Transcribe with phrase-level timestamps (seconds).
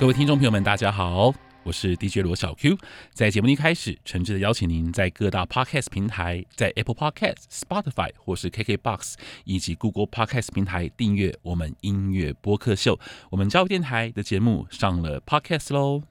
[0.00, 1.30] 各位听众朋友们，大家好，
[1.62, 2.74] 我是 DJ 罗小 Q。
[3.12, 12.98] 在节目一开始，诚挚的邀请您在各大 Podcast 平台，在 Apple Podcast、Spotify 或是 KKBox 以及 Google Podcast 平台订阅我们音乐播客秀。
[13.28, 16.02] 我们教育电台的节目上了 Podcast 喽。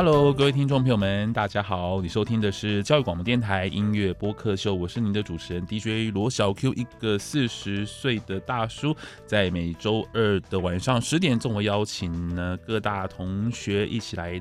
[0.00, 2.00] Hello，各位听众朋友们，大家好！
[2.00, 14.40] 你收听的是教育广播电台音乐播客秀，我是您的主持人 DJ 罗小 Q，一个四十岁的大叔，在每周二的晚上十点钟，我邀请呢各大同学一起来。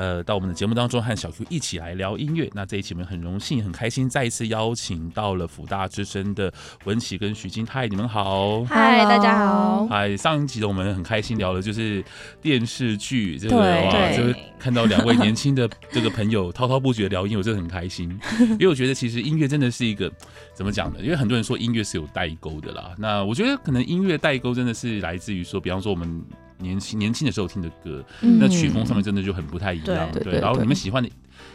[0.00, 2.48] 呃，到我们的节目当中和小 Q 一起来聊音乐。
[2.54, 6.50] 那这一期我们很荣幸、很开心，再一次邀请到了辅大之声的
[6.84, 8.64] 文琪跟徐金泰，你们好！
[8.64, 9.86] 嗨，大家好！
[9.88, 12.02] 嗨，上一集的我们很开心聊的就是
[12.40, 18.08] 电视剧，这个哇，就是看到两位年轻的这个朋友滔滔不绝聊音乐，我真的很开心。
[18.52, 20.10] 因为我觉得其实音乐真的是一个
[20.54, 21.00] 怎么讲呢？
[21.02, 22.94] 因为很多人说音乐是有代沟的啦。
[22.96, 26.24] 那我觉得可能音乐代沟真的是来自于说，比方说我们。
[26.60, 31.10] 年轻年轻的时候听的歌，嗯、那曲风上面真的就很不太一样，对，然后你们喜欢的。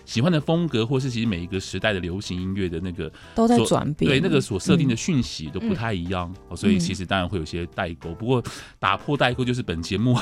[0.06, 8.14] 喜欢的风格，或是其实每一个时代的流行音乐的那个都在转变，对那个所设定的讯息都不太一样，嗯、所以其实当然会有些代沟。
[8.16, 8.44] 不过
[8.80, 10.16] 打破代沟就是本节目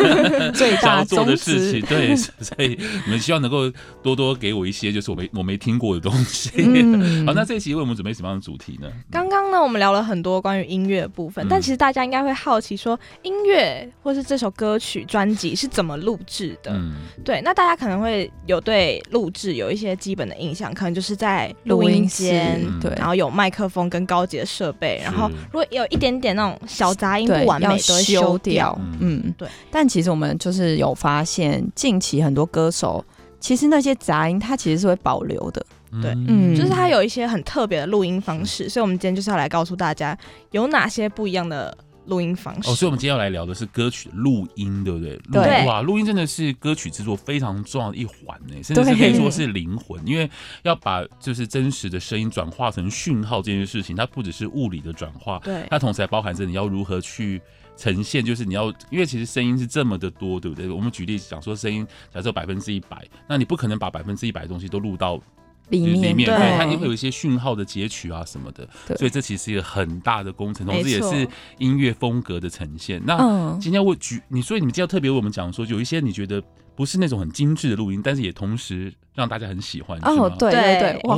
[0.54, 1.80] 最大 做的事情。
[1.86, 3.70] 对， 所以你们希望能够
[4.02, 6.50] 多多给我一些就是我没我没听过的东西。
[6.56, 8.90] 嗯、好，那这一期为我们准备什么样的主题呢？
[9.10, 16.72] 刚刚呢，我们聊了很多关于音乐的部分，嗯、但其实大家应该会好奇说，音乐或是这首歌曲专辑是怎么录制的？
[16.72, 16.94] 嗯，
[17.24, 28.76] 对，那大家可能会有对录录制有一些基本的印象，可能就是在录音间，对，然后有麦克风跟高级的设备，然后如果有一点点那种小杂音不完美，都会修掉。
[28.98, 29.48] 嗯，对。
[29.70, 33.04] 但其实我们就是有发现，近期很多歌手
[33.38, 35.64] 其实那些杂音，它其实是会保留的。
[36.02, 40.18] 对，嗯，就是它有一些很特别的录音方式，所以我们今天就是要来告诉大家
[40.50, 41.72] 有哪些不一样的。
[42.06, 45.18] 录音方式哦，所以我们今天要来聊的是歌曲的录音，对不对？
[45.32, 50.28] 对，哇，录音真的是歌曲制作非常重要的一环呢，甚至是可以说是灵魂，因为
[50.62, 57.40] 要把就是真实的声音转化成讯号这件事情，它不只是物理的转化，对，它同时还包含着你要如何去
[57.76, 60.68] 呈现，就是你要，因为其实声音是这么的多，对不对？
[60.68, 65.20] 我们举例讲说，声音假设百分之一百，那你不可能把百分之一百的东西都录到。
[65.68, 71.26] 里面，对，它也会有一些讯号的截取啊什么的，所以这其实是一个很大的工程，同时也是
[71.58, 73.00] 音乐风格的呈现。
[73.06, 76.42] 那今天我举你，所以你们今天要特别为我们讲说，有一些你觉得
[76.76, 79.98] 不是那种很精致的录音，但是也同时让大家很喜欢。
[80.02, 81.16] 哦，对对对，哇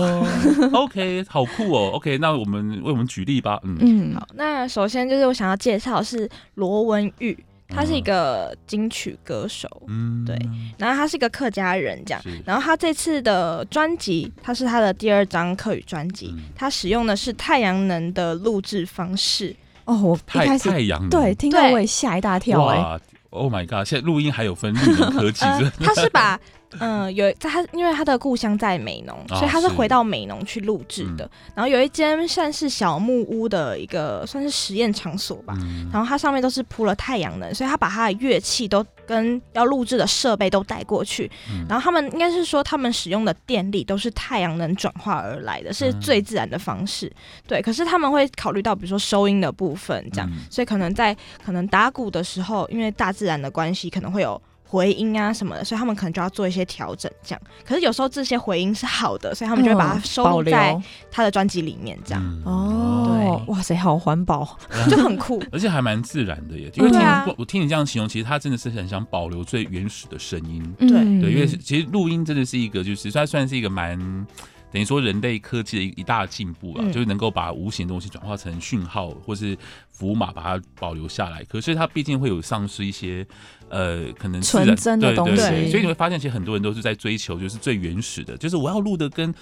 [0.73, 1.91] ，OK，好酷哦。
[1.95, 3.61] OK，那我们为我们举例吧。
[3.65, 7.37] 嗯嗯，好，那首先就是我想要介绍的是罗文玉。
[7.75, 10.39] 他是一个金曲歌手，嗯，对，
[10.79, 19.55] 然后他是一个客家人，这样，然后他这次的专辑，他是他的第二张客语专辑，嗯、他使用的是太阳能的录制方式。
[19.87, 21.11] 哦，我一开始太阳能。
[21.11, 23.01] 对，听到我也吓一大跳，欸，哎
[23.35, 23.87] ，Oh my god！
[23.87, 26.41] 现在录音还有分绿能科技，呃，他是把。
[26.81, 31.31] 嗯，有在他，因为他的故乡在美浓，所以他是回到美浓去录制的。
[31.55, 35.57] 然后有一间算是小木屋的一个算是实验场所吧。
[35.93, 41.31] 然后它上面都是铺了太阳能，所以他把他的乐器都跟要录制的设备都带过去。
[41.69, 47.13] 然后他们应该是说，他们使用的电力都是太阳能转化而来的，是最自然的方式。
[47.47, 51.17] 对，可是他们会考虑到比如说收音的部分这样，所以可能在
[51.47, 54.41] 可能打鼓的时候，因为大自然的关系，可能会有。
[54.67, 57.41] 回音啊什么的，所以他们可能就要做一些调整，这样。
[57.65, 60.77] 可是有时候这些回音是好的，所以他们就会把它收录在
[61.13, 62.21] 他的专辑里面，这样。
[62.25, 64.59] 嗯、哦，对，哇塞，好环保，
[64.91, 66.69] 就很酷，而且还蛮自然的耶。
[66.75, 70.61] 因为听、啊、我听你这样形容，其实他真的是很想保留最原始的声音。
[70.79, 74.27] 对、嗯、对，因为其实录音真的是一个，就是它算是一个蛮
[74.75, 79.57] 等于说人类科技的一一大进步啊，嗯、就是能够把无形的东西转化成讯号或是
[79.91, 81.43] 符码，把它保留下来。
[81.45, 83.27] 可是它毕竟会有丧失一些。
[83.71, 89.33] 呃，可能纯真的东西，对对对，所以你会发现，其实很多人都是在追求，就是最原始的，就是我要录的跟，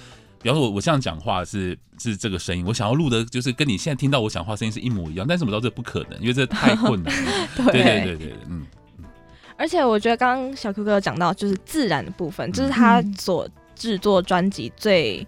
[0.41, 7.49] 比方说我我这样讲话是是这个声音，我想要录的就是跟你现在听到我讲话声音是一模一样，但是我知道这不可能，因为这太 困难了。
[7.57, 8.65] 对，对对对对，嗯。
[9.59, 13.47] 而且我觉得刚刚小 Q 哥讲到，就是自然的部分，这、嗯、是他所
[13.83, 15.27] 制作专辑最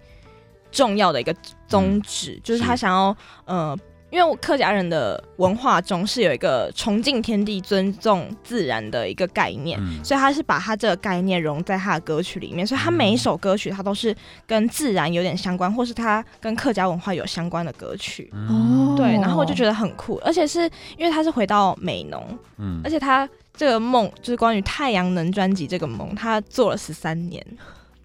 [0.71, 1.35] 重要的一个
[1.67, 3.77] 宗旨，嗯、就是他想要呃。
[4.11, 14.15] 因为我客家人的文化中是有一个崇敬天地、尊重自然的一个概念，嗯、所以他是把他这个概念融在他的歌曲里面，所以他每一首歌曲他都是
[14.47, 18.31] 跟自然有点相关，或是他跟客家文化有相关的歌曲。
[18.47, 20.61] 哦，对，然后我就觉得很酷，而且是
[20.97, 22.23] 因为他是回到美农，
[22.57, 27.45] 嗯，而且他这个梦就是关于太阳能专辑这个梦，他做了十三年。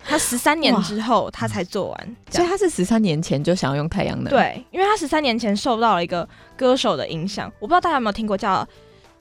[0.05, 4.31] 他十三年之后，他才做完，所以他是十三年前就想要用太阳能。
[4.31, 8.67] 对，因为他十三年前受到了一个歌手的影响，我不知道大家有没有听过，叫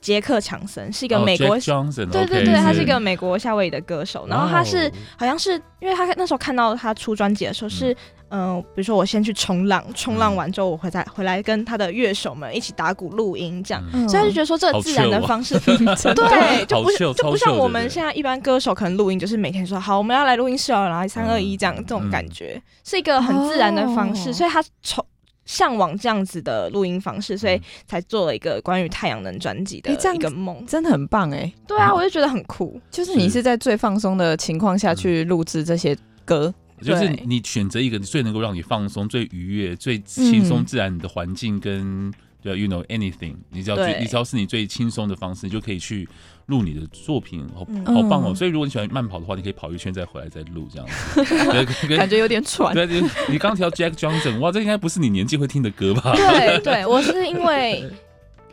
[0.00, 4.26] 杰克强森，是一个美国，对对对，他是一个美国夏威夷的歌手。
[4.28, 7.96] 然后他是好像是因为他那时候看到他出专辑的时候是。
[8.32, 15.58] 嗯、呃，比如说我先去冲浪，冲浪完之后我回再回来跟他的乐手们一起打鼓录音，这样，嗯、所以他就觉得说这自然的方式，
[16.14, 25.04] 对，就不就不像我们现在一般歌手可能录音就是每天说好我们要来录音室哦，然后三二一这样这种感觉，嗯、是一个很自然的方式，哦、所以他从
[25.50, 36.54] 向往这样子的录音方式，所以才做了一个关于太阳能专辑的一个梦，真的很棒哎，对啊，我就觉得很酷，就是你是在最放松的情况下去录制这些歌。
[36.80, 42.10] 就是你选择一个最能够让你放松、最愉悦、最轻松自然的环境，跟
[42.40, 46.08] 对，you know anything，你只要最，你只要是你最轻松的方式，你就可以去
[46.50, 47.60] 录你的作品，好，
[47.94, 48.34] 好棒哦！
[48.34, 52.74] 所以如果你喜欢慢跑的话，你可以跑一圈再回来再录这样子， 感觉有点喘。
[52.74, 52.86] 对，
[53.28, 56.12] 你刚提到 Jack Johnson，哇，这应该不是你年纪会听的歌吧？
[56.14, 57.88] 对，对我是因为。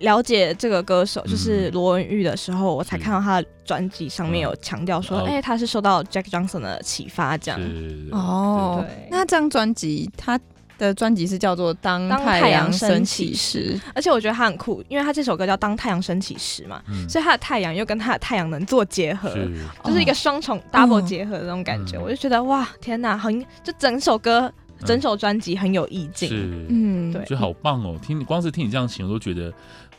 [0.02, 7.60] 了解这个歌手就是罗文玉的时候，我才看到他的专辑上面有强调说，哎，他是受到 Jack Johnson 的启发，这样。
[8.12, 10.40] 哦，那这张专辑，他
[10.78, 19.30] 的专辑是叫做《当太阳升起时》，而且我觉得他很酷，因为他这首歌叫《当太阳升起时》嘛，所以他的太阳又跟他的太阳能做结合，
[19.84, 24.52] 就是一个双重 double 结合的那种感觉，我就觉得哇，天哪，很就整首歌。
[24.86, 28.00] 整首专辑很有意境，是，嗯，对，就好棒哦！
[28.00, 29.52] 听你，光是听你这样形容，我都觉得，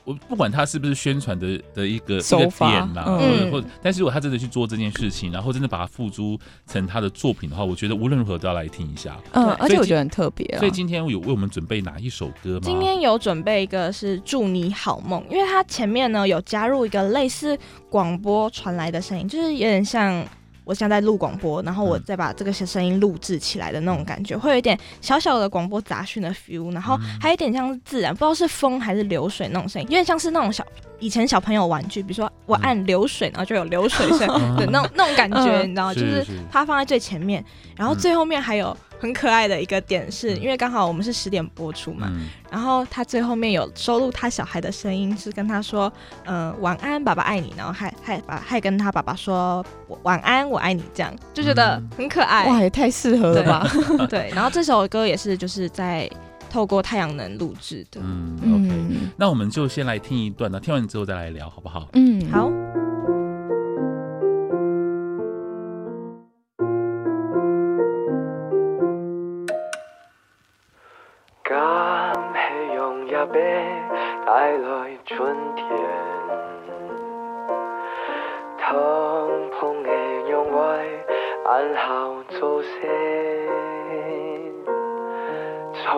[0.08, 9.18] 我不管他是不是宣传的的一个一个点啦，或者或，但是如果他真的去做这件事情，然后真的把它付诸成他的作品的话，我觉得无论如何都要来听一下。
[9.32, 10.46] 嗯，而且我觉得很特别。
[10.58, 12.60] 所以今天有为我们准备哪一首歌吗？
[12.62, 17.58] 今天有准备一个是《祝你好梦》，因为它前面呢有加入一个类似
[17.90, 20.24] 广播传来的声音，就是有点像。
[20.68, 30.62] 我现在在录广播，然后我再把这个声音录制起来的那种感觉，会有一点小小的广播杂讯的 feel，然后还有一点像是自然，不知道是风还是流水那种声音，有点像是那种小
[30.98, 34.26] 以前小朋友玩具，比如说我按流水，然后就有流水声
[34.58, 37.44] 的那种那种感觉，你知道，就是它放在最前面，
[37.76, 38.76] 然后最后面还有。
[39.00, 45.92] 很可爱的一个点是，因为刚好我们是十点播出嘛，嗯、然后他最后面有收录他小孩的声音，是跟他说，
[46.24, 49.64] 嗯、呃，晚安，爸爸爱你，然后还还把还跟他爸爸说
[50.02, 52.48] 晚安，我爱你，这样就觉得很可爱。
[52.48, 53.64] 哇，也太适合了吧？
[54.10, 56.10] 对，然后这首歌也是就是在
[56.50, 58.00] 透过太阳能录制的。
[58.02, 61.88] 嗯，OK，嗯，那我们就先来听一段，那听完之后再来聊，好不好？
[61.94, 62.50] 嗯，好。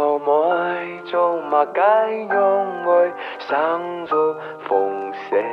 [0.01, 1.83] 错没做嘛该
[2.25, 3.07] 让我
[3.39, 4.35] 上做
[4.67, 5.45] 奉献，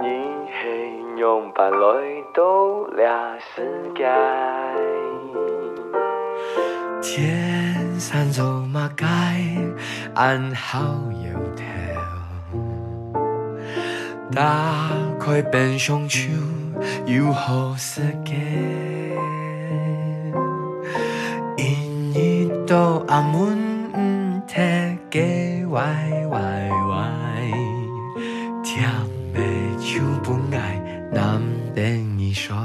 [0.00, 0.06] 你
[0.46, 4.06] 系用伴侣度了世界，
[7.02, 9.04] 天山做嘛该
[10.14, 10.78] 安好。
[14.32, 16.28] 打开变双手，
[17.06, 18.85] 又好世界。
[23.08, 25.80] 阿门，贴给歪
[26.30, 27.52] 歪歪，
[28.64, 28.90] 甜
[29.32, 29.40] 的
[29.78, 30.80] 就不爱
[31.12, 31.40] 难
[31.72, 32.56] 等你衰。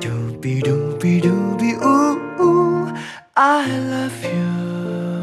[0.00, 0.08] 嘟
[0.42, 2.88] 比嘟比嘟比呜呜
[3.34, 5.22] ，I love you，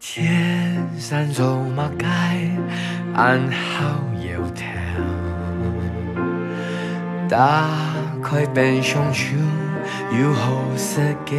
[0.00, 2.06] 天山走马街，
[3.14, 4.64] 安好油条，
[7.28, 7.68] 打
[8.22, 9.36] 开冰箱手，
[10.18, 11.36] 有好世界，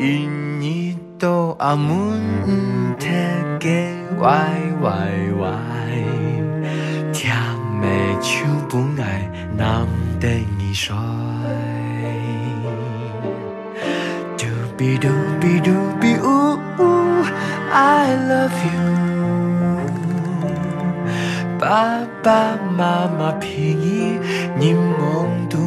[0.00, 0.71] 因你
[1.58, 2.20] 阿门
[2.98, 3.06] 特
[3.58, 4.28] 给歪
[4.80, 4.90] 歪
[5.40, 5.48] 歪，
[7.12, 7.36] 甜
[7.80, 9.86] 美就不爱难
[10.20, 10.28] 得
[10.58, 10.96] 你帅。
[14.36, 15.08] 嘟比嘟
[15.40, 17.24] 比嘟比呜呜
[17.70, 18.80] ，I love you，
[21.58, 24.18] 爸爸妈妈偏依
[24.56, 25.58] 你梦度。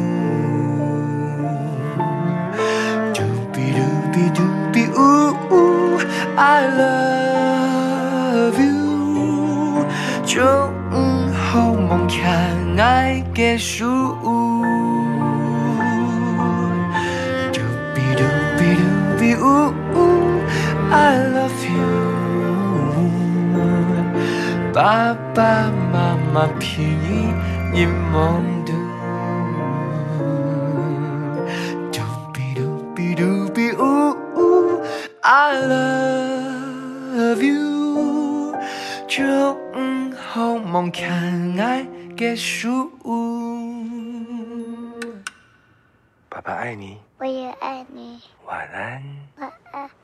[3.14, 3.80] 嘟比嘟
[4.12, 5.00] 比嘟比呜
[5.50, 5.54] 呜
[6.36, 6.68] ，I
[8.44, 9.84] love you，
[10.24, 10.44] 就
[11.34, 13.86] 好梦看爱结束。
[19.28, 19.98] 呜呜
[20.90, 20.94] ，I
[21.34, 21.84] love you，
[24.72, 25.42] 爸爸
[25.92, 27.34] 妈妈偏依
[27.72, 28.55] 你梦。
[39.16, 39.24] 就
[40.14, 42.90] 好梦看爱结束。
[46.28, 48.20] 爸爸爱你，我也爱你。
[48.46, 49.02] 晚安。
[49.38, 49.88] 晚安。
[49.88, 49.94] 好，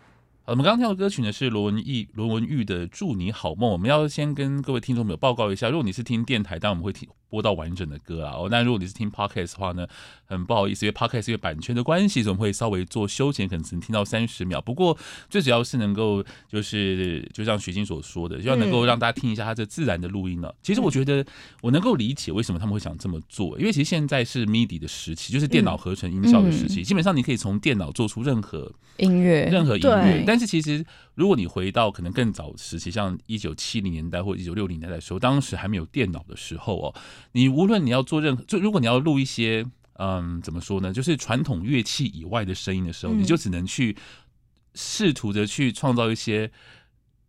[0.46, 3.68] 我们刚刚听到的歌曲呢是罗文义、罗文玉的《祝你好梦》。
[3.74, 7.06] 我们要先跟各位听众朋友报告一下，如果你是听电台，当然我们会听。
[7.32, 8.34] 播到完整的歌啊！
[8.36, 9.86] 哦，那如果你是听 podcast 的话呢，
[10.26, 14.60] 很不好意思，因为 podcast 因为版权的关系，总会稍微做修剪，可能只能听到三十秒。
[14.60, 14.94] 不过
[15.30, 20.54] 最主要是能够，就是就像徐静所说的，希望能够让大家听一下它这自然的录音呢，啊。
[20.62, 21.24] 其实我觉得
[21.62, 30.22] 我能够理解为什么他们会想这么做，因为其实现在是 MIDI 的时期，就是电脑合成音效的时期，基本上你可以从电脑做出任何音乐，任何音乐。
[30.26, 36.94] 但是其实如果你回到可能更早时期，像一九七零年代或一九六零年代的时候，当时还没有电脑的时候哦，
[37.32, 40.92] 你无论你要做任何，就如果你要录一些，嗯，怎么说呢？
[40.92, 43.96] 就是传统乐器以外的声音的时候，嗯、你就只能去
[44.74, 46.50] 试图着去创造一些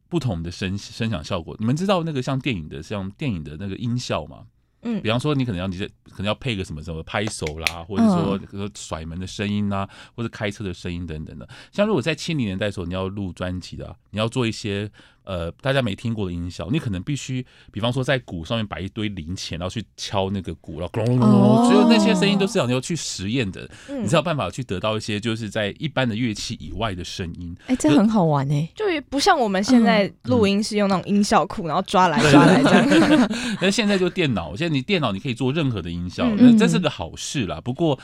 [0.07, 1.55] 不同的声声响效果。
[1.59, 4.47] 你们知道那个像电影的，像电影的那个音效吗？
[4.83, 11.47] 嗯，比方说你可能要你这可能要配个什么什么拍手啦，或者说说甩门的声音啦，或者开车的声音等等的。
[11.71, 14.91] 像如果在七零年代的时候你要录专辑的，你要做一些。
[15.23, 23.69] 呃，大家没听过的音效，你可能必须，比方说在鼓上面摆一堆零钱，然后去敲那个鼓，然后咚咚咚咚，只有那些声音都是要你要去实验的，
[24.01, 27.55] 你才有办法去得到一些就是在一般的乐器以外的声音。
[27.67, 33.29] 哎，这很好玩哎，就不像我们现在录音是用那种音效库，然后抓来抓来这样。
[33.61, 37.61] 那现在就电脑，现在你电脑你可以做任何的音效，那这是个好事啦。
[37.61, 37.99] 不过。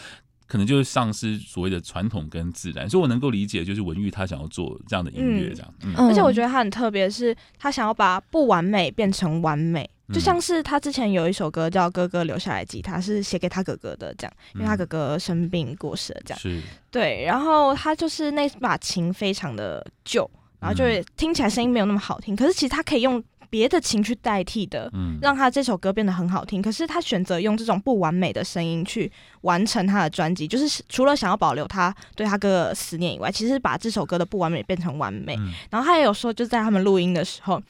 [0.50, 5.74] 可能就是丧失所谓的传统跟自然，所以我能够理解，就是文玉他想要做这样的音乐，这样。
[5.84, 16.39] 嗯，而且我觉得他很特别，是他想要把不完美变成完美，就像是他之前有一首歌叫《哥哥留下来吉他》，是写给他哥哥的，这样，因为他哥哥生病过世了，这样。
[16.39, 16.60] 是。
[16.89, 20.27] 对，然后他就是那把琴非常的旧，
[20.60, 20.84] 然后就
[21.15, 23.24] 听起来声音没有那么好听，可是其实他可以用。
[23.50, 24.91] 别的情去代替的，
[25.22, 26.62] 让他这首歌变得很好听。
[26.62, 35.38] 可是他选择用这种不完美的声音去完成他的专辑，就是除了想要保留他对他哥哥思念以外，其实把这首歌的不完美变成完美。
[35.70, 37.62] 然后他也有说，就在他们录音的时候，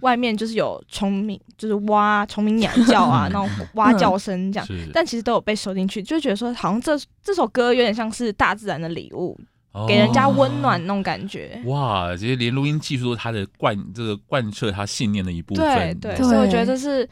[0.00, 9.38] 外面就是有虫鸣，就是蛙虫鸣鸟叫啊， 那种蛙叫声这样，但其实都有被收进去，就觉得说好像这这首歌有点像是大自然的礼物。
[9.86, 12.16] 给人家温暖那种感觉，哦、哇！
[12.16, 17.08] 其实连录音技术都是他的贯这个贯彻他信念的一部分，对对，所以我觉得这是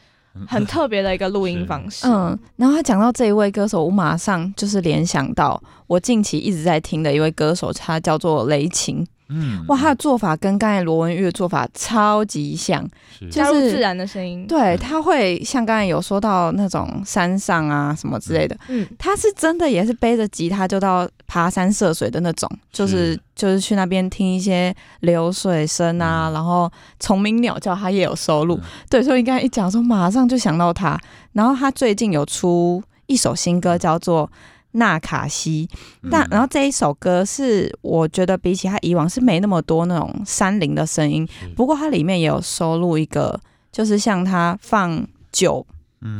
[0.47, 2.05] 很特别的一个录音方式。
[2.07, 9.05] 嗯，然后他讲到这一位歌手，我马上就是联想到我近期一直在听的一位歌手，他叫做雷擎。
[9.29, 12.87] 嗯，哇，他的做法跟刚才罗文玉的做法超级像，
[13.19, 14.47] 是加入自然的声音。
[14.47, 28.55] 对，他会像刚才有说到那种山上啊什么之类的，嗯，他是真的也是背着吉他就到爬山涉水的那种，就是，是就是去那边听一些流水声啊，嗯、然后虫鸣鸟叫，他也有收录。
[28.55, 30.97] 嗯、对，所以刚才一讲说，马上就想到他。
[31.33, 34.29] 然后他最近有出一首新歌，叫做。
[34.77, 35.67] 纳卡西，
[36.09, 43.39] 但然后这一首歌是我觉得比起他以往是没那么多那种山林的声音，不过它里面也有收录一个，
[43.71, 45.65] 就是像他放酒、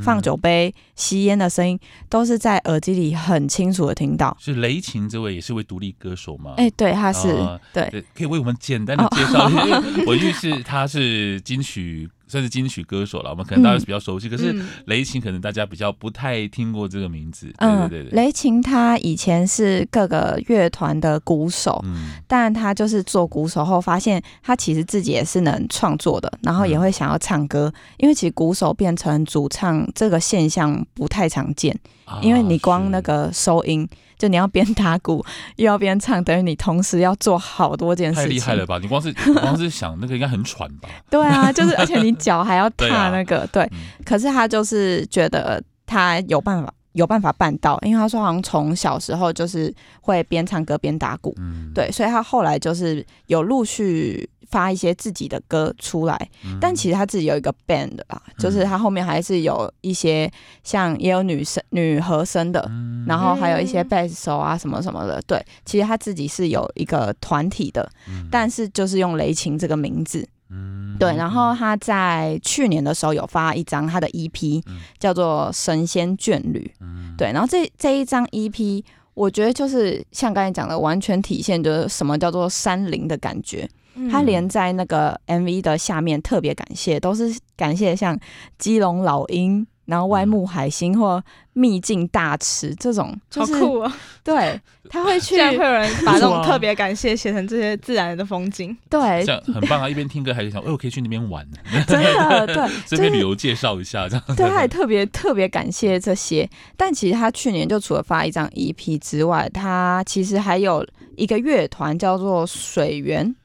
[0.04, 4.36] 放酒杯、吸烟的声音，都是在耳机里很清楚的听到。
[4.40, 6.56] 是雷琴这位也是位独立歌手吗？
[6.58, 7.38] 哎，对，他是
[7.74, 12.10] 对，可以为我们简单的介绍一下， 我就是他是金曲。
[12.28, 14.28] 算是金曲歌手了，我们可能大家比较熟悉。
[14.28, 14.56] 嗯、可是
[14.86, 17.52] 雷琴可能大家比较不太听过这个名字。
[17.58, 18.16] 嗯，对对对。
[18.16, 27.72] 雷琴他以前是各个乐团的鼓手，嗯，但他就是做鼓手后发现他其实自己也是能创作的，然后也会想要唱歌。
[27.74, 31.78] 嗯、因为其实鼓手变成主唱这个现象不太常见，
[32.22, 33.88] 因为你光那个收音，
[34.18, 35.24] 就你要边打鼓
[35.58, 38.24] 又要边唱，等于你同时要做好多件事情。
[38.24, 38.80] 太厉害了吧！
[38.82, 39.12] 你光是
[39.42, 40.90] 光是想那个应该很喘吧？
[41.10, 44.04] 对啊，就是而且你脚还要踏 那个，对，啊、对。
[44.06, 46.74] 可是他就是觉得他有办法。
[46.98, 60.30] 有办法办到，因为他说好像从小时候就是会边唱歌边打鼓，嗯、对，所以他后来就是有陆续发一些自己的歌出来，嗯、但其实他自己有一个 band 啊，嗯、就是他后面还是有一些
[60.63, 70.27] 像也有女生女和声的，嗯、然后还有一些贝斯手啊什么什么的，对，其实他自己是有一个团体的，嗯、但是就是用雷琴这个名字。
[70.50, 76.72] 嗯，对，然后他在去年的时候有发一张他的 EP，嗯、叫做《神仙眷侣》。
[76.82, 83.70] 嗯，对，然后这这一张 EP，我觉得就是像刚才讲的，完全体现就是什么叫做山林的感觉。
[83.96, 88.18] 嗯、他连在那个 MV 的下面特别感谢，都是感谢像
[88.58, 89.66] 基隆老鹰。
[89.88, 91.22] 然后外木海星或
[91.53, 93.91] 秘境大池这种，就是好酷哦！
[94.24, 99.89] 对，他会去，会有人把这种特别感谢写成这些自然的风景，对，这样很棒啊！
[99.89, 101.44] 一边听歌还是想，哎，我可以去那边玩，
[101.88, 104.24] 真的对， 这边旅游介绍一下这样。
[104.36, 106.48] 对，他也特别特别感谢这些。
[106.75, 113.36] 但其实他去年就除了发一张 EP 之外，他其实还有一个乐团叫做水源。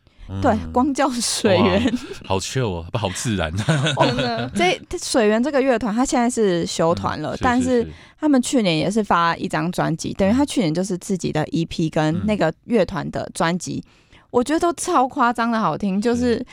[0.41, 3.53] 对，光叫水源，好 chill 哦，不好自然。
[3.57, 4.51] 真的，
[4.89, 7.87] 这水源这个乐团，他现在是休团了，但是
[8.19, 13.85] 他们去年也是发一张专辑，等于他去年就是自己的 EP 跟那个乐团的专辑，
[14.31, 16.45] 我觉得都超夸张的好听，就是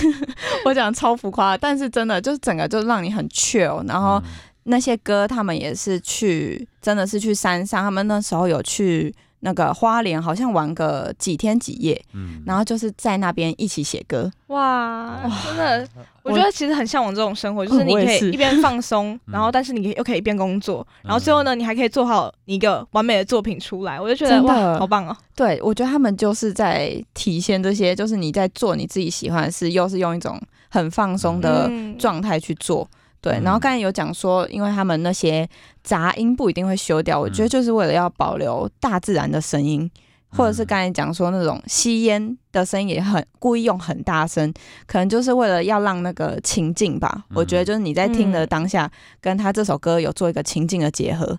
[0.64, 4.22] 我讲超浮夸，但是真的就是整个就让你很 chill，然后
[4.64, 9.14] 那些歌他们也是去，真的是去山上，他们那时候有去。
[9.40, 15.88] 那个花莲好像玩个几天几夜，嗯，然后就是在那边一起写歌，哇，真的，
[16.22, 25.16] 我觉得其实很向往这种生活，就是你可以一边放松，然后但是你又可以一边工作，然后最后呢，你还可以做好一个完美的作品出来，我就觉得哇，好棒哦！
[25.34, 32.88] 对，我觉得他们就是在体现这些，就是你在做你自己喜欢的事，又是用一种很放松的状态去做。
[33.26, 35.48] 对，然后刚才有讲说，因为他们那些
[35.82, 39.90] 杂音不一定会修掉，我觉得就是为了要保留大自然的声音，
[40.28, 44.52] 或者是刚才讲说那种吸烟的声音也很故意用很大声，
[44.86, 47.24] 可能就是为了要让那个情境吧。
[47.34, 51.36] 我觉得就是你在听的当下，跟他这首歌有做一个情境的结合，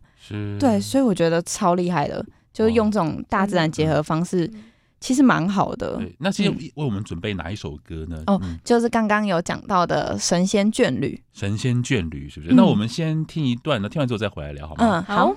[0.59, 4.51] 对，所以我觉得超厉害的，就是用这种大自然结合方式。
[4.99, 6.01] 其实蛮好的。
[6.17, 8.23] 那今天为我们准备哪一首歌呢？
[8.27, 11.21] 哦，就是刚刚有讲到的《神仙眷侣》。
[11.39, 12.53] 神仙眷侣是不是？
[12.55, 15.05] 那我们先听一段，那听完之后再回来聊，好吗？
[15.07, 15.35] 嗯，好。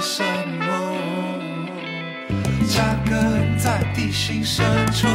[0.00, 0.22] 什
[0.58, 0.64] 么？
[2.68, 5.06] 扎根在地心深处。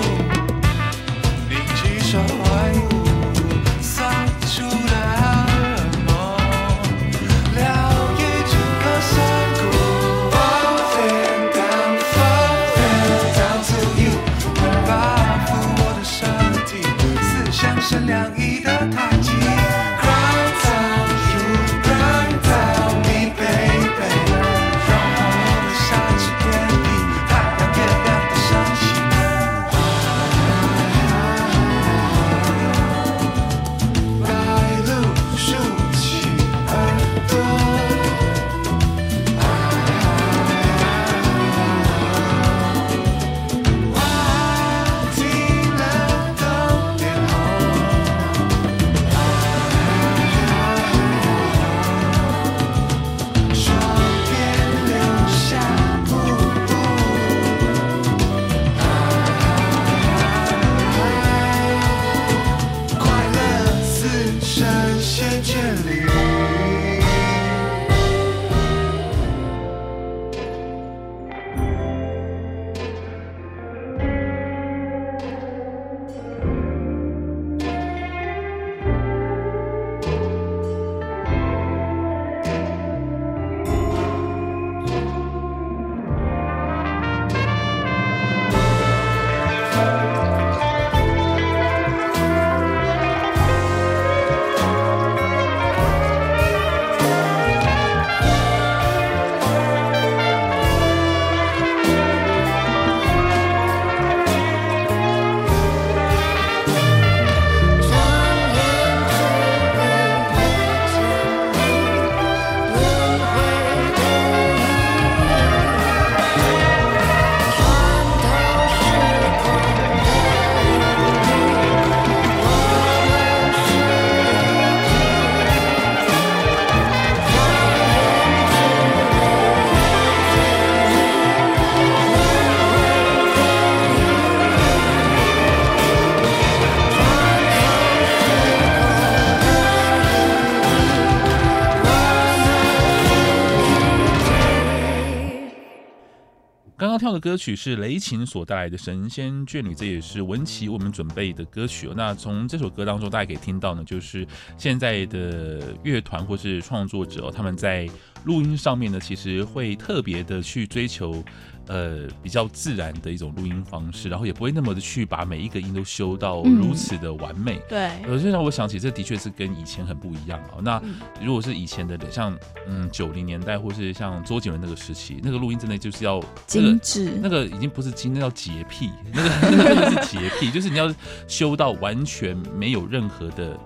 [147.23, 151.89] 歌曲是雷琴所带来的《神仙眷侣》，这也是文琪为我们准备的歌曲。
[151.95, 157.87] 那从这首歌当中，大家可以听到呢，就是现在的乐团或是创作者，他们在
[158.25, 161.23] 录音上面呢，其实会特别的去追求。
[161.67, 167.55] 呃，比较自然的一种录音方式，然后也不会那么的去把每一个音都修到如此的完美。
[167.55, 170.59] 嗯、对，呃，就让我想起，这的确是跟以前很不一样啊。
[170.61, 170.83] 那
[171.23, 180.93] 如果是以前的，像嗯九零年代，或是像周杰伦那个时期，那个录音真的就是要、那个、精致，那个已经不是精，那叫洁癖，那个那个真的是洁癖，就是你要
[181.29, 183.57] 修到完全没有任何的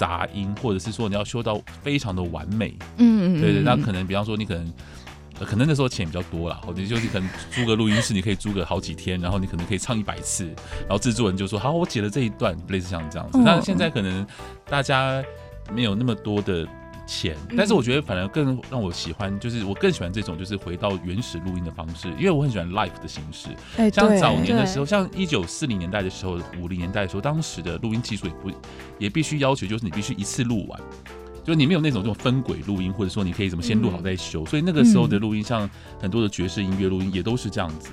[0.00, 2.74] 杂音，或者是说你要修到非常的完美。
[2.96, 4.72] 嗯嗯，对对，那可能比方说你可能。
[5.42, 10.44] 可能那时候钱比较多了，或者就是可能租个录音室，你可以租个好几天，然后你可能可以唱一百次，
[10.80, 13.38] 然后制作人就说好，我解了这一段，类似像这样子。
[13.38, 14.26] 那现在可能
[14.68, 15.24] 大家
[15.72, 16.68] 没有那么多的
[17.10, 23.48] 钱，但是我觉得反而更让我喜欢，就是我更喜欢这种就是回到原始录音的方式，因为我很喜欢 live 的形式。
[23.90, 28.50] 像早年的时候，像一九四零年代的时候，五零年代的时候，当时的录音技术也不
[28.96, 30.80] 也必须要求，就是你必须一次录完。
[31.42, 35.68] 就你没有那种这种分轨录音，或者说你可以怎么先录好再修，嗯、所以那个时候的录音，像
[36.00, 37.88] 很多的爵士音乐录音也都是这样子，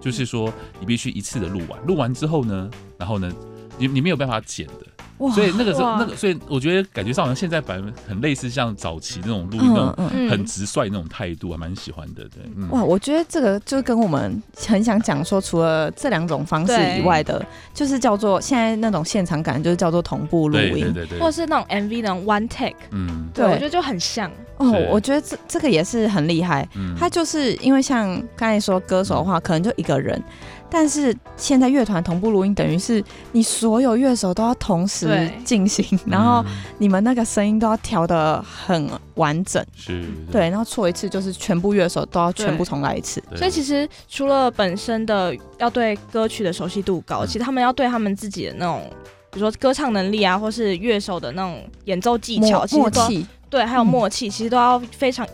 [0.00, 3.32] 就是说你必须一次的录完，录完之后呢，然后呢，
[3.78, 4.86] 你你没有办法剪的。
[5.34, 12.22] 所以那个时候，那个，所以我觉得感觉上好像现在反而很类似像早期那种录音那种很直率那种态度，还蛮喜欢的。
[12.24, 24.30] 对，哇，我觉得这个就是跟我们很想讲说，除了这两种方式以外的，就是叫做现在那种现场感，就是叫做同步录音，对对对，或者是那种 MV 那种 one take，嗯，对，我觉得就很像。
[24.58, 26.68] 哦，我觉得这这个也是很厉害。
[26.76, 26.94] 嗯。
[26.94, 30.22] 他就是因为像刚才说歌手的话，可能就一个人。
[30.70, 33.02] 但是现在乐团同步录音，等于是
[33.32, 36.44] 你所有乐手都要同时进行，然后
[36.78, 43.20] 你们那个声音都要调的很完整，是，对，然后错一次就是全部乐手都要全部重来一次。
[43.34, 48.82] 所以其实除了本身的要对歌曲的熟悉度高，其实他们要对他们自己的那种，
[49.30, 55.26] 比如说歌唱能力啊，或是乐手的那种演奏技巧、默契，对，还有默契，嗯、其实都要非常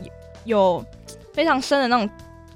[0.44, 0.82] 有
[1.34, 2.08] 非常深的那种。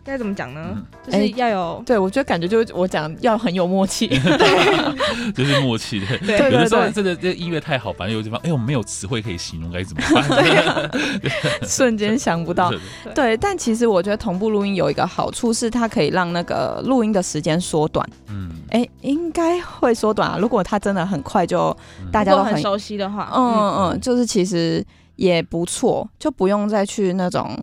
[0.02, 0.82] 该怎么讲呢？
[1.06, 4.08] 就是要有，欸、对我觉得感觉就是我讲要很有默契，
[5.34, 6.00] 就是默契。
[6.26, 10.90] 对，对有的时候真的这个音乐太好，反正有地方，哎、欸，我们没有词汇可以形容该怎么办？
[11.62, 12.72] 瞬间想不到。
[13.14, 18.08] 对，但其实我觉得同步录音有一个好处是，它可以让那个录音的时间缩短。
[18.28, 20.38] 嗯，哎、欸，应该会缩短啊。
[20.38, 21.76] 如果它真的很快，就
[22.10, 24.84] 大家都很，很熟悉的话，嗯嗯，就是其实
[25.16, 27.56] 也不错，就不用再去那种。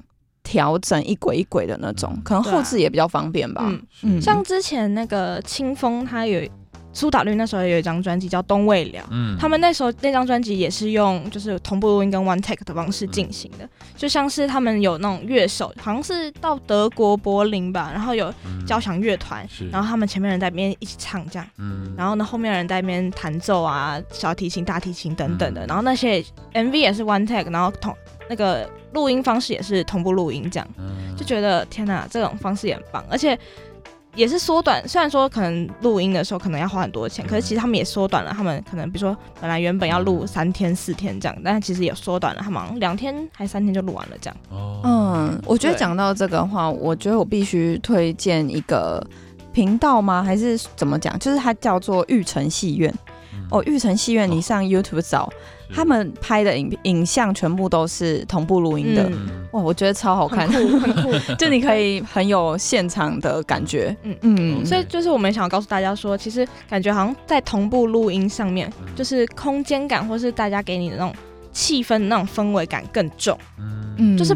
[0.48, 3.70] 调整一轨一轨的那种，可能后置也比较方便吧。
[4.02, 6.42] 嗯，像之前那个清风，他有
[6.94, 18.34] 苏打绿那时候也有一张专辑叫《东未了》，嗯，他们那时候那张专辑也是用就是同步录音跟 one take 的方式进行的，嗯、就像是他们有那种乐手，好像是到德国柏林吧，然后有
[18.66, 27.94] 交响乐团，嗯、然后他们前面人在那边一起唱这样，嗯，然后呢后面人在那边弹奏啊，小提琴、大提琴等等的，嗯、然后那些 MV 也是 one take，然后同
[28.30, 33.38] 那个录音方式也是同步录音这样，嗯、就觉得天哪，这种方式也很棒，而且。
[34.16, 38.34] 也是缩短，虽然说可能录音的时候可能要花很多钱，嗯、可是其实他们也缩短了。
[38.36, 44.38] 他们可能比如说本来原本要录三天四天这样，但其实也缩短了，他们两天还三天就录完了这样。
[44.50, 49.06] 哦，嗯，我觉得讲到这个的话，我觉得我必须推荐一个
[49.54, 50.24] 频道吗？
[50.24, 51.20] 还是怎么讲？
[51.20, 52.92] 就是它叫做玉成戏院。
[53.36, 55.26] 嗯、哦，玉成戏院，你上 YouTube 找。
[55.26, 55.34] 哦
[55.74, 61.12] 他们拍的影影像全部都是同步录音的，嗯、哇，我觉得超好看，很酷，很酷。
[61.36, 71.14] 就你可以很有现场的感觉，嗯嗯，所以就是我们想要告诉大家说，其实感觉好像在同步录音上面，就是空间感或是大家给你的那种
[71.52, 73.38] 气氛、那种氛围感更重，
[73.98, 74.36] 嗯，就是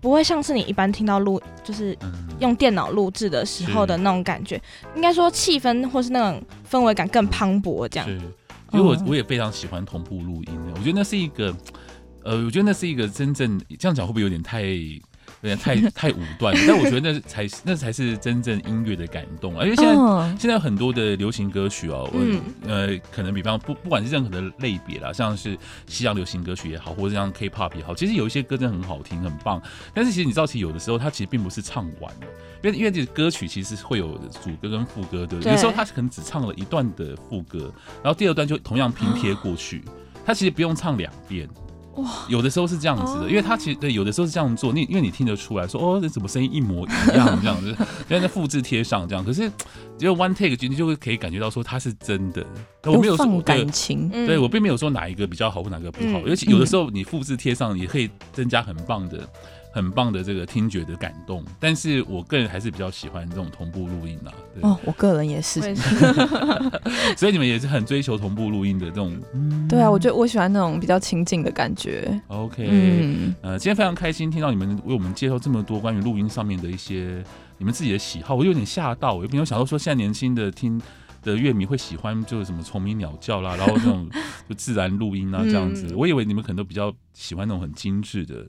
[0.00, 1.96] 不会像是你一般听到录，就是
[2.38, 4.60] 用电脑录制的时候的那种感觉，
[4.94, 8.08] 应该说气氛或是那种氛围感更磅礴，这样。
[8.72, 11.56] 因为我我也非常喜欢同步录音的，我觉得那是一个，
[12.24, 14.62] 呃，我觉得那是一个真正这样讲会不会有点太
[15.42, 16.54] 有点太 太武断？
[16.66, 19.64] 但我觉得那才是那才是真正音乐的感动啊！
[19.64, 20.22] 因为现在、oh.
[20.38, 29.60] 现在有很多的流行歌曲哦，嗯、呃，可能比方不不管是任何的类别啦，像是西洋流行歌曲也好，或者像 K-pop 也好，其实有一些歌真的很好听，很棒。
[29.94, 32.26] 但是其实你知道，其实有的时候它其实并不是唱完的，
[32.62, 35.44] 因为因为这个歌曲其实会有主歌跟副歌，对不对？
[35.44, 37.72] 对，有时候它可能只唱了一段的副歌，
[38.02, 39.82] 然后第二段就同样拼贴过去，
[40.26, 41.48] 他其实不用唱两遍。
[42.02, 47.76] 哇，有的时候是这样子的，因为他其实对有的时候是这样做，你因为你听得出来说，哦，这怎么声音一模一样这样子，
[48.08, 49.50] 现在复制贴上这样，可是
[49.98, 52.44] 只有 one take，你就会可以感觉到说它是真的，
[52.84, 59.28] 我没有说感情，对我并没有说哪一个比较好或哪个不好，尤其有的时候你复制贴上也可以增加很棒的。
[59.72, 64.34] 很棒的这个听觉的感动，但是我个人还是比较喜欢这种同步录音啊。
[64.52, 65.60] 对哦，我个人也是，
[67.16, 69.16] 所以你们也是很追求同步录音的这种。
[69.32, 72.20] 嗯、对啊，我觉得我喜欢那种比较亲近的感觉。
[72.26, 77.22] OK，嗯，呃，今天非常开心听到你们为我们介绍这么多关于录音上面的一些
[77.58, 80.82] 你们自己的喜好，我有点吓到，我也没有想到说现在年轻的听
[81.22, 84.10] 的乐迷会喜欢就是什么虫鸣鸟叫啦，然后这种
[84.48, 88.44] 就 自然录音啊这样子，嗯、我以为你们可能都比较喜欢那种很精致的。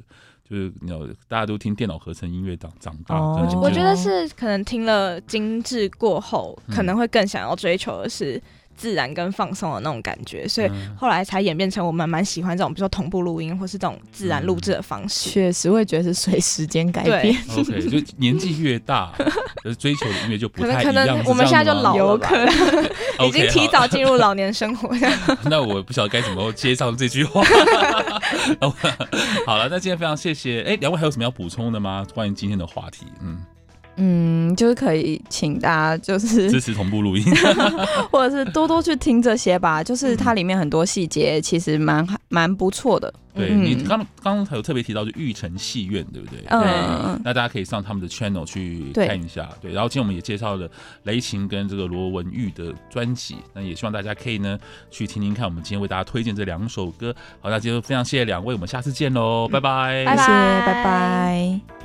[0.51, 3.17] 就是你知道，大家都听电脑合成音乐长长大。
[3.17, 8.41] Oh, 我觉得是可能听了精致过后，嗯、可能会更想要追求的是
[8.81, 15.29] 自然跟放松的那种感觉，所以后来才演变成我们蛮喜欢这种，比如说同步录音或是这种自然录制的方式。
[15.29, 17.21] 确、嗯、实会觉得是随时间改变。
[17.21, 19.13] 对 OK，就年纪越大，
[19.63, 20.83] 就 是追求的音乐就不太一样。
[20.83, 22.27] 可能可能我们现在就老了吧，
[23.27, 24.89] 已经提早进入老年生活。
[25.43, 27.43] 那我不晓得该怎么接上这句话。
[29.45, 30.63] 好了，那今天非常谢谢。
[30.63, 32.03] 哎，两位还有什么要补充的吗？
[32.15, 33.45] 关于今天的话题，嗯
[33.97, 37.23] 嗯，就是可以请大家就是支持同步录音，
[38.11, 39.83] 或者是多多去听这些吧。
[39.83, 43.13] 就是它里面很多细节其实蛮蛮不错的。
[43.33, 46.39] 对、嗯、你刚刚才有特别提到，就玉成戏院，对不对？
[46.47, 49.49] 嗯，对，那大家可以上他们的 channel 去看一下。
[49.61, 50.69] 对，对，然后今天我们也介绍了
[51.03, 54.57] 雷琴跟这个罗文玉的专辑，那也希望大家可以呢
[54.89, 55.45] 去听听看。
[55.45, 57.15] 我们今天为大家推荐这两首歌。
[57.39, 61.80] 好，那今天非常谢谢两位，我们下次见喽，拜拜，谢谢，拜拜。